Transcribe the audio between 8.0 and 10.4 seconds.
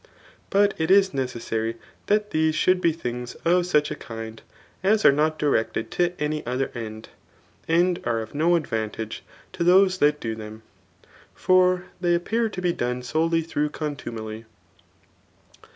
are of no advantage to those that do